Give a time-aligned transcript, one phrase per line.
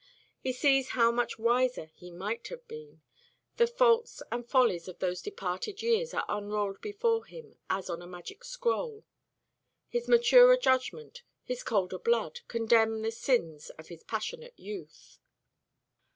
[0.39, 3.03] He sees how much wiser he might have been.
[3.57, 8.07] The faults and follies of those departed years are unrolled before him as on a
[8.07, 9.05] magic scroll.
[9.87, 15.19] His maturer judgment, his colder blood, condemn the sins of his passionate youth.